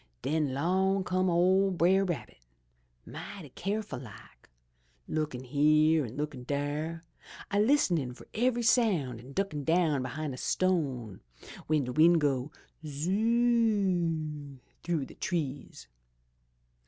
Den 0.23 0.51
'long 0.55 1.03
come 1.03 1.29
ole 1.29 1.69
Brer 1.69 2.03
Rabbit, 2.03 2.47
mighty 3.05 3.49
keerful 3.49 3.99
like, 3.99 4.49
lookin' 5.07 5.43
here 5.43 6.03
an' 6.07 6.15
lookin' 6.17 6.41
dere, 6.41 7.03
a 7.51 7.59
listenin' 7.59 8.11
fur 8.15 8.25
ev'ry 8.33 8.63
sound 8.63 9.19
an' 9.19 9.33
duckin' 9.33 9.63
down 9.63 10.01
behin' 10.01 10.33
a 10.33 10.37
stone 10.37 11.21
w'en 11.67 11.83
de 11.83 11.91
wind 11.93 12.19
go, 12.19 12.49
'Zoo 12.83 13.11
oo!' 13.11 14.59
through 14.81 15.05
de 15.05 15.13
trees. 15.13 15.87